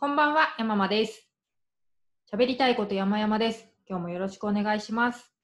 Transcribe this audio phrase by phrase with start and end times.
[0.00, 1.28] こんばんは、山間です。
[2.32, 3.66] 喋りたいこと山々です。
[3.88, 5.34] 今日もよろしくお願いします。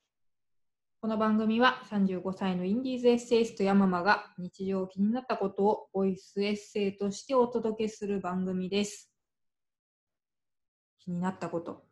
[1.00, 9.12] この番組は35歳のインディーズエッセイスト山間が日常気になったことをボイスエッセイとしてお届けする番組です。
[11.00, 11.82] 気になったこと。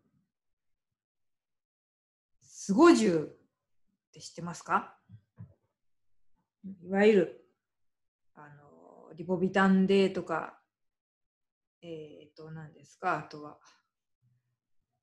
[2.43, 3.29] スゴジュっ
[4.13, 4.95] て知ってますか？
[6.85, 7.45] いわゆる、
[8.37, 10.61] あの、リボビタンデーとか、
[11.83, 13.59] えっ、と、何ですか、あとは、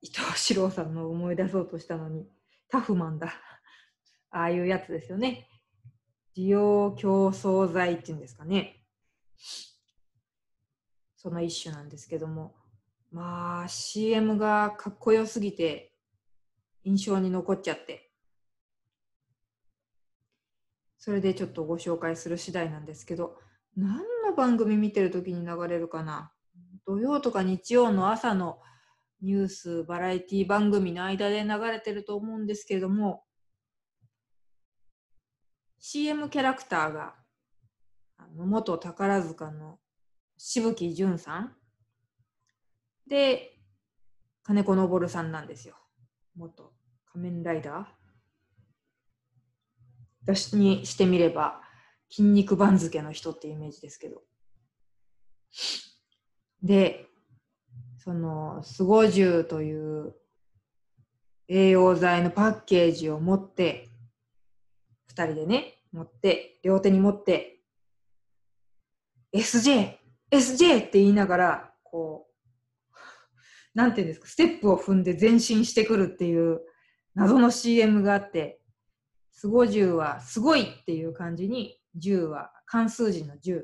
[0.01, 2.25] 伊藤四郎さんの思い出そうとしたのに、
[2.69, 3.33] タフマンだ。
[4.31, 5.49] ああいうやつですよね。
[6.37, 8.85] 需要競争剤っていうんですかね。
[11.17, 12.55] その一種なんですけども。
[13.11, 15.93] まあ、CM がかっこよすぎて、
[16.83, 18.11] 印象に残っちゃって。
[20.97, 23.37] それでちょっとご紹介する次第なんですけど、
[23.75, 26.31] 何の番組見てるときに流れるかな？
[26.89, 28.57] 土曜とか日曜の朝の
[29.21, 33.25] ニュース、バラエティ番組の間で流れてると思うんですけれども、
[35.77, 37.13] CM キャラクターが、
[38.17, 39.77] あの元宝塚の
[40.35, 41.55] 渋木淳さん
[43.07, 43.51] で、
[44.41, 45.75] 金子昇さんなんですよ。
[46.35, 46.73] 元
[47.13, 47.85] 仮面ライダー
[50.23, 51.61] 私にしてみれば、
[52.09, 54.23] 筋肉番付の人ってイメージですけど。
[56.63, 57.05] で、
[57.97, 60.15] その、スゴジュウという
[61.47, 63.89] 栄養剤のパッケージを持って、
[65.07, 67.59] 二人でね、持って、両手に持って、
[69.33, 69.97] SJ、
[70.31, 72.39] SJ って言いながら、こう、
[73.73, 76.61] なんていうんですか、ステップを踏んで前進してくるっていう
[77.15, 78.61] 謎の CM があって、
[79.31, 83.61] スゴジュウはすごいっていう感じに、10は漢数字の10。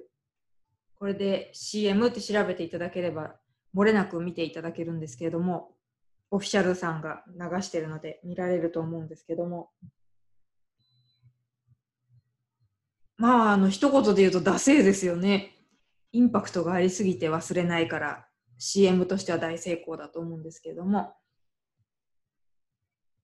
[0.98, 3.36] これで CM って調べていただければ、
[3.76, 5.72] 漏れなく見ていただけるんですけれども、
[6.32, 9.70] オフィシャルさんが流してるので見られると思うんですけども、
[13.18, 15.56] まあ、あの、一言で言うと、ダセーですよね。
[16.12, 18.28] インパクトがありすぎて忘れないから、
[18.58, 21.14] CM としては大成功だと思うんですけれども、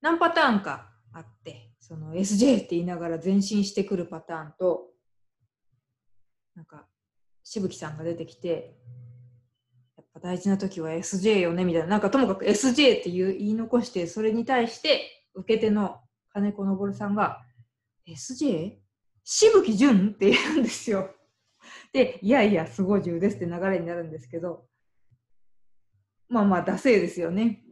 [0.02, 4.88] 何パターンかあって、その SJ って言いながら前進してくるパターンと、
[6.56, 6.88] なんか、
[7.44, 8.76] しぶきさんが出てきて、
[9.98, 17.44] やっぱ大事な時は SJ よねみたいな、なんかともかく SJ っていう言い残して、それに対して受け手の金子昇さんが、
[18.08, 18.78] SJ?
[19.24, 21.12] しぶきじゅんって言うんですよ。
[21.94, 24.66] で、いやいや、すごい重ですって流れになるんですけど、
[26.28, 27.64] まあまあ、ダセーですよね。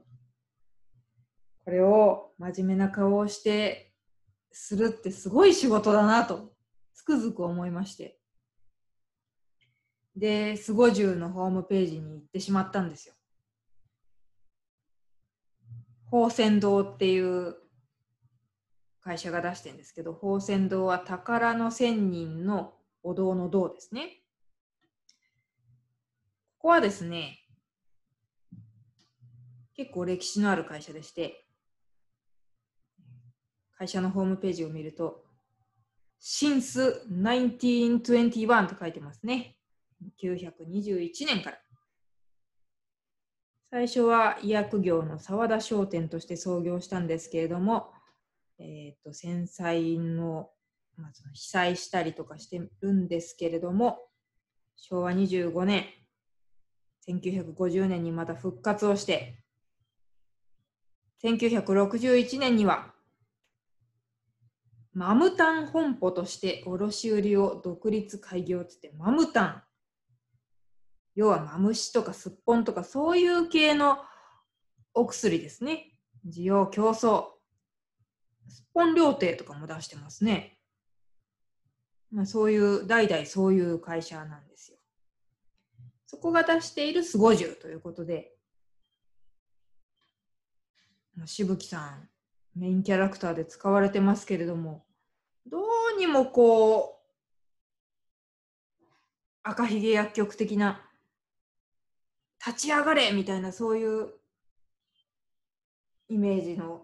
[1.63, 3.93] これを真面目な顔をして
[4.51, 6.53] するってすごい仕事だなと、
[6.93, 8.18] つくづく思いまして。
[10.19, 13.15] で、スゴジュウのホームページに行ってしまったんですよ。
[16.11, 17.55] 宝泉堂っていう
[19.01, 24.21] 会社が出してるんですけど、宝泉堂は宝の仙人のお堂の堂ですね。
[26.57, 27.39] ここはですね、
[29.73, 31.45] 結構歴史のある会社でして、
[33.77, 35.23] 会社のホームページを見ると、
[36.21, 39.55] Since 1921と書いてますね。
[40.21, 41.59] 921年から。
[43.71, 47.91] 最初は医薬業の沢田商店として創業したんですけれども、
[48.57, 50.49] えー、と戦災の,、
[50.97, 53.99] まあ、その被災したりとかしてるんですけれども、
[54.75, 55.85] 昭和25年、
[57.07, 59.43] 1950年にまた復活をして、
[61.23, 62.93] 1961年には
[64.93, 69.63] マムタン本舗として卸売を独立開業ってって、マムタン。
[71.19, 73.97] 要はマムシとかすっぽんとかそういう系の
[74.93, 75.91] お薬ですね。
[76.25, 77.25] 需要競争。
[78.47, 80.57] すっぽん料亭とかも出してますね。
[82.09, 84.77] まあ、そういう、代々そういう会社なんですよ。
[86.07, 88.31] そこが出しているスゴジュということで、
[91.25, 92.09] しぶきさん、
[92.55, 94.85] メインキャラクターで使われてますけれども、
[95.45, 95.59] ど
[95.97, 98.85] うにもこう、
[99.43, 100.88] 赤ひげ薬局的な、
[102.45, 104.13] 立ち上がれみたいなそういう
[106.07, 106.81] イメージの、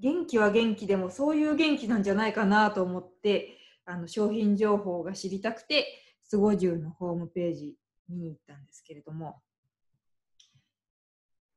[0.00, 5.86] 元気は元気でもそういう元気なんじゃないかなと思って、あの商品情報が知りたくて、
[6.24, 7.76] スゴジュウのホームページ
[8.08, 9.40] 見に行ったんですけれども、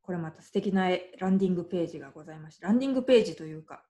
[0.01, 3.83] これまた素敵なランディングページがございまして、ランディングページというか、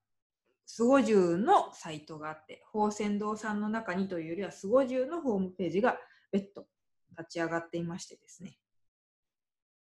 [0.65, 5.97] スゴジュウのサイトがあって、宝泉堂さんの中にというよりは、スゴジュウのホームページが
[6.31, 6.67] 別途
[7.17, 8.57] 立ち上がっていましてですね、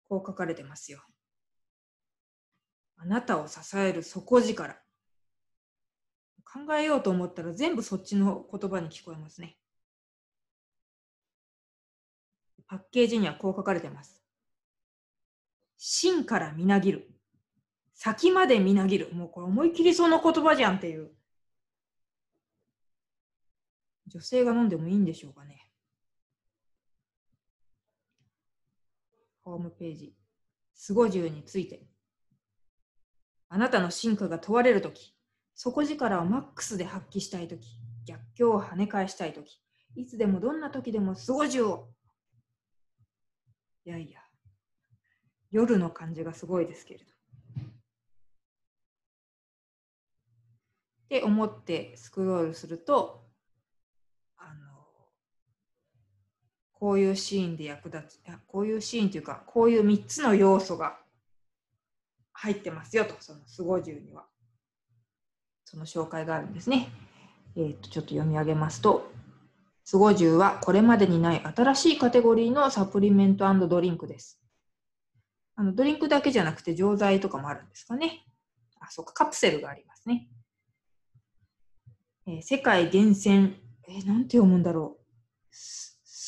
[0.09, 1.03] こう書かれてますよ。
[2.97, 4.77] あなたを支える底力。
[6.45, 9.57] 考えようと思ったら全部そっちの言葉に聞こえますね。
[12.67, 14.23] パッケージにはこう書かれてます。
[15.77, 17.11] 真からみなぎる。
[17.93, 19.13] 先までみなぎる。
[19.13, 21.11] もうこれ思い切りその言葉じゃんっていう。
[24.07, 25.66] 女性が飲んでもいいんでしょうかね。
[29.47, 30.13] ホームページ。
[30.75, 31.87] スゴジュについて。
[33.49, 35.15] あなたの進化が問われるとき、
[35.55, 39.61] 底力をマックスで発揮したいとき、逆境を跳ね返したいとき、
[39.95, 41.89] いつでもどんなときでもスゴジュを。
[43.85, 44.19] いやいや、
[45.53, 47.07] 夜の感じがすごいですけれど。
[47.07, 47.09] っ
[51.09, 53.29] て思ってスクロールすると、
[54.39, 54.67] あの、
[56.79, 60.99] こういうシーンで役立つ、こういうシーンというか、こういう3つの要素が
[62.35, 64.25] 入ってますよと、そのスゴジュウには。
[65.65, 66.89] その紹介があるんですね。
[67.57, 69.11] えー、とちょっと読み上げますと、
[69.85, 74.39] スゴジュウはこれまでにない新しいカテゴリーのサプリメントドリンクです。
[75.55, 78.27] あのドリンクだけじゃなくて錠剤とかもあるんですかね。
[78.81, 80.29] あ、そうか、カプセルがありますね。
[82.27, 83.57] えー、世界厳選、
[83.89, 85.07] えー、なんて読むんだろう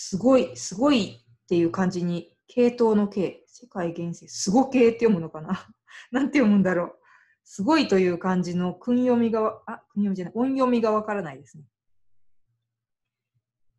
[0.09, 0.17] す。
[0.17, 5.69] ごい、すごいっていう感じに、系統の系、世界厳選、すご系って読むのかな？
[6.11, 6.99] なんて読むんだろう？
[7.45, 11.65] すごいという感じの訓読みが、あ、訓読みじゃない、音読みがわからないですね。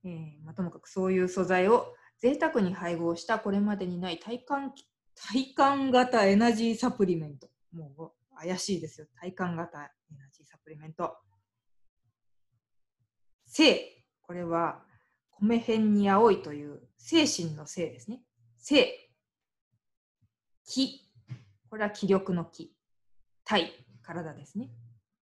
[0.03, 4.73] えー、まあ、ともかくそういう素材を贅沢に配合したこれまでにない体感、
[5.15, 7.49] 体感型エナジーサプリメント。
[7.71, 9.07] もう怪しいですよ。
[9.19, 11.17] 体感型エナジーサプリメント。
[13.45, 14.03] 性。
[14.21, 14.83] これは
[15.41, 18.21] 米辺に青いという精神の性ですね。
[18.57, 19.09] 性。
[20.65, 21.01] 気。
[21.69, 22.73] これは気力の気。
[23.43, 24.69] 体、体ですね。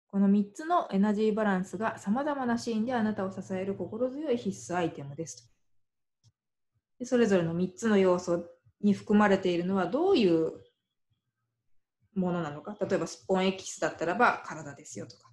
[0.07, 5.51] この3つのエナジーバランスがさまざまなシーンであなたを支える心強い必須アイテムです
[6.99, 8.45] でそれぞれの3つの要素
[8.81, 10.53] に含まれているのはどういう
[12.15, 12.77] ものなのか。
[12.79, 15.29] 例えばスポンエキスだったらば体ですよとか。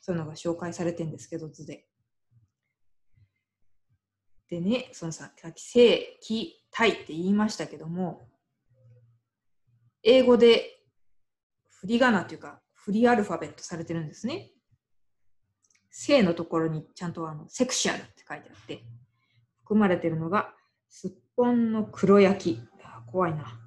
[0.00, 1.86] そういうのが紹介されてるんですけど、図で。
[4.48, 8.28] でね、そのささっき性、気、体って言いましたけども、
[10.02, 10.80] 英語で
[11.68, 14.50] 振り仮名というか、振りアルファベットされてるんですね。
[15.90, 18.84] 性のところにちゃんとあのセクシャルって書いてあって、
[19.60, 20.54] 含まれてるのが、
[20.88, 22.60] すっぽんの黒焼き。
[23.06, 23.60] 怖いな。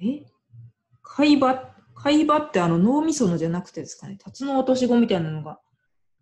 [0.00, 0.24] え？
[1.02, 5.60] 海馬、海馬ってあの脳みそのじゃなくてですかね、辰の落とし子みたいなのが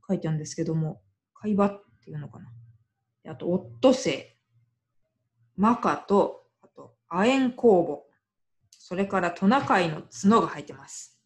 [0.08, 1.00] 書いてあるんですけども、
[1.34, 3.32] 海馬っていうのかな。
[3.32, 4.37] あと、オットセ
[5.56, 8.03] イ、マカと、あと、亜鉛酵母、
[8.70, 11.20] それからトナカイの角が入ってます。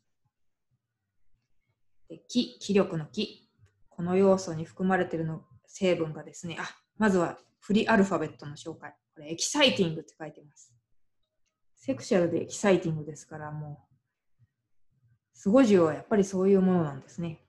[2.08, 3.50] で気、気力の気。
[3.90, 6.64] この要素に含まれているの成分がですね、あ、
[6.96, 8.94] まずはフリーアルファベットの紹介。
[9.14, 10.74] これ、エキサイティングって書いてます。
[11.76, 13.96] セクシャルでエキサイティングですから、もう、
[15.34, 17.44] スゴジュはやっぱりそういうものなんですね。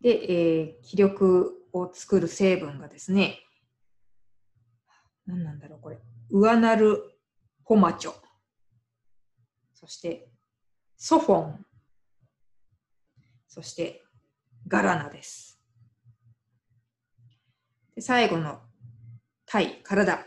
[0.00, 3.40] で、えー、気力を作る成分がですね、
[5.26, 5.98] 何なんだろう、これ。
[6.30, 7.02] ウアナル
[7.64, 8.14] ポマチョ。
[9.74, 10.28] そして、
[10.96, 11.66] ソフォン。
[13.46, 14.02] そして、
[14.66, 15.60] ガラナです。
[17.94, 18.60] で最後の
[19.44, 20.26] 体、体。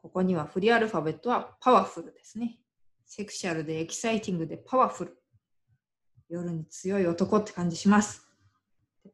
[0.00, 2.58] ここにはフリーアルファベットはパワフルですね。
[3.06, 5.23] セクシャルでエキサイティングでパワフル。
[6.28, 8.26] 夜に強い男って感じします。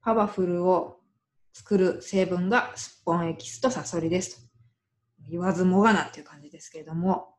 [0.01, 1.01] パワフルを
[1.53, 4.51] 作る成分がスッポンエキスとサソリですと。
[5.29, 7.35] 言わずもがなっていう感じですけれども。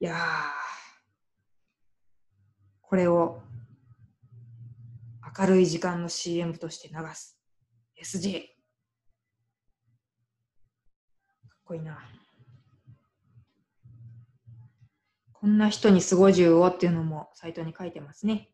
[0.00, 0.18] いやー、
[2.80, 3.40] これを
[5.38, 7.38] 明るい時間の CM として流す。
[8.02, 8.40] SJ。
[8.40, 8.48] か
[11.56, 11.98] っこいいな。
[15.42, 18.48] こんな人にスゴジュウをっていうのもサイトに書いてますね。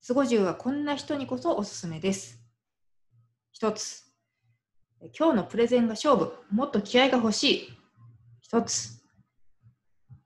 [0.00, 2.40] スゴジュウはこんな人にこそおすすめです。
[3.52, 4.10] 一つ、
[5.18, 7.78] 今日のプレゼンが勝負、もっと気合が欲しい。
[8.40, 9.02] 一つ、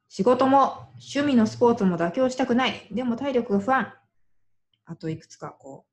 [0.08, 2.86] 仕事も趣味のスポーツも妥協したくない。
[2.92, 3.92] でも体力が不安。
[4.84, 5.84] あといくつかこ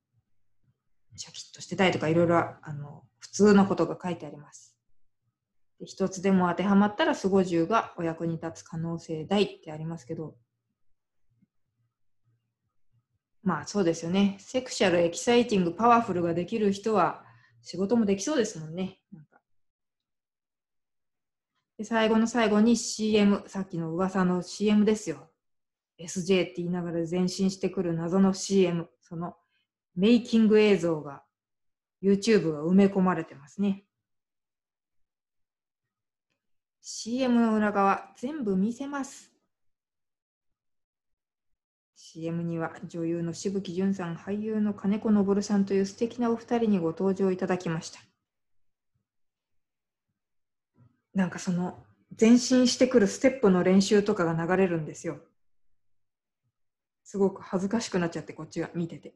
[1.16, 2.54] う、シャキッとしてたいとかいろいろ
[3.18, 4.73] 普通のことが書いてあります。
[5.84, 10.36] で一つでも当てはまったらスゴジュがお役に立つ可能性大ってありますけど、
[13.44, 14.38] まあそうですよね。
[14.40, 17.25] セクシャル、エキサイティング、パワフルができる人は、
[17.62, 19.02] 仕事もできそうですもんね。
[19.12, 19.42] なんか
[21.78, 25.30] で最後の最後に CM、さっきの噂の CM ですよ。
[26.00, 29.36] SJ って言いながら前進してくる謎の CM、その
[29.98, 31.24] メイキング映像が
[32.02, 33.84] YouTube が埋め込まれてますね。
[36.86, 39.32] CM の裏側全部見せます。
[41.96, 48.02] CM には女優の渋木淳さん、俳優の金子昇さんという素敵なお二人にご登場いただきました。
[51.13, 51.82] なんかその
[52.20, 55.20] 前進してくるステップの練習とかが流れるんですよ。
[57.06, 59.16] すごく恥ずかしくなっちゃって、こっちが見てて。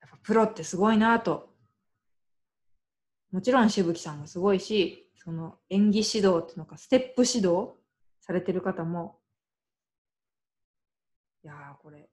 [0.00, 1.52] やっぱプロってすごいなと。
[3.32, 7.74] もちろん渋木さんもすごいし、その演技指導っていうのか、ステップ指導
[8.20, 9.20] されてる方も、
[11.44, 12.08] いやーこれ、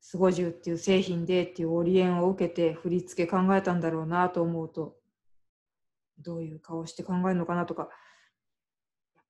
[0.00, 4.96] スゴジュっていう製品でっていうオリエンを受けて振り付け考えたんだろうなと思うと、
[6.18, 7.88] どういう顔して考えるのかなとか、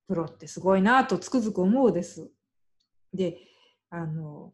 [0.07, 2.29] プロってすごいなとつくづく思うです。
[3.11, 3.39] で、
[3.89, 4.53] あの、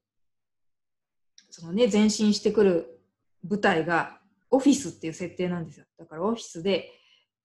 [1.50, 3.02] そのね、前進してくる
[3.44, 5.86] 舞台がオフィスっていう設定なんですよ。
[5.98, 7.01] だからオフィスで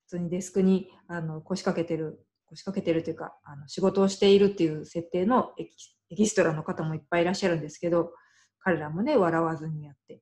[0.07, 5.71] 普通にデスクにあの腰掛けてる、腰掛けてるというか、あの仕事をしているっていう設定のエキ
[6.09, 8.13] エキストラの方もいっぱいいらっしゃるんですけど、
[8.59, 10.21] 彼らもね、笑わずにやって。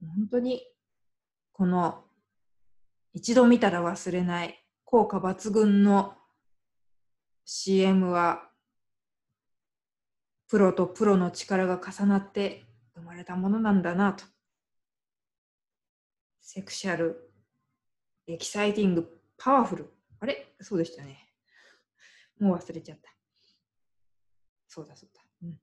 [0.00, 0.62] 本当に、
[1.52, 2.04] この
[3.14, 6.14] 一度見たら忘れない効果抜群の
[7.46, 8.50] CM は
[10.48, 14.24] プロとプロの力が重なって生まれたものなんだなと。
[16.42, 17.25] セクシャル、
[18.26, 19.92] エキサイティング、パワフル。
[20.20, 20.54] あれ？
[20.60, 21.18] そうでしたね。
[22.40, 23.10] もう忘れちゃった。
[24.68, 25.22] そうだそうだ。
[25.42, 25.58] うん、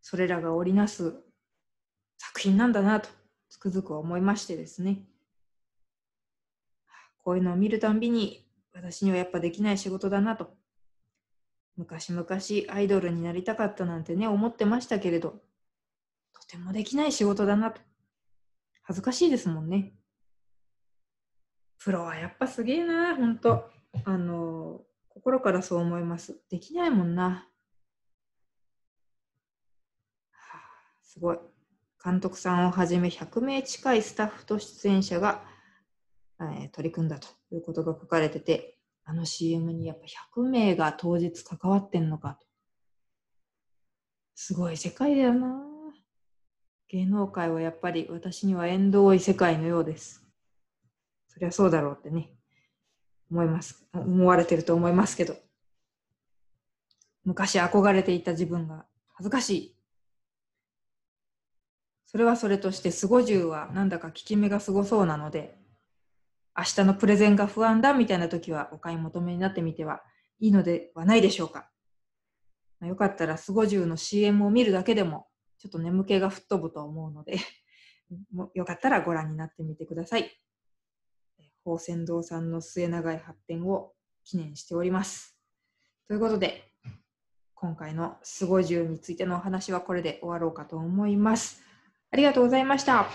[0.00, 1.14] それらが織りなす
[2.18, 3.08] 作品なんだなと
[3.50, 5.02] つくづく思いましてですね。
[7.18, 10.54] こういうのを見るたんびに私にはやっぱできない仕事だなと
[11.76, 12.26] 昔々
[12.68, 15.42] アイドルになりたかったなんてね、思ってましたけれど、
[16.32, 17.80] とてもできない仕事だなと。
[18.84, 19.94] 恥ずかしいですもんね。
[21.78, 23.70] プロはやっぱすげえな、ほんと。
[24.04, 26.38] あの、心からそう思います。
[26.50, 27.48] できないもんな。
[30.32, 30.60] はあ、
[31.02, 31.38] すごい。
[32.02, 35.42] 監督さんをはじめ100名近いスタッフと出演者が、
[36.40, 40.04] えー、取り組んだということが書かれてて、あの CM にやっぱ
[40.38, 42.46] 100名が当日関わってんのかと。
[44.34, 45.73] すごい世界だよな。
[46.94, 50.22] 芸能界はやっぱり私には縁遠い世界のようです。
[51.26, 52.30] そりゃそうだろうってね、
[53.32, 53.84] 思います。
[53.92, 55.34] 思われてると思いますけど。
[57.24, 59.76] 昔憧れていた自分が恥ずかしい。
[62.06, 65.58] それはそれとして、スゴジュウはなんだか効き目がすごそうなので、
[66.56, 70.04] 明日のプレゼンが不安だみたいな時はお買い求めになってみては
[70.38, 71.68] いいのではないでしょうか。
[72.82, 75.26] よかったらスゴジュウの CM を見るだけでも
[75.58, 77.38] ちょっと眠気が吹っ飛ぶと思うので
[78.32, 80.30] もよかったらご覧になってみてください。
[81.64, 83.94] 宝泉堂さんの末永い発展を
[84.24, 85.38] 記念しております。
[86.06, 86.70] ということで、
[87.54, 91.62] 今回のスゴジュについてのお話はこれで終わろうかと思います。
[92.10, 93.08] ありがとうございました。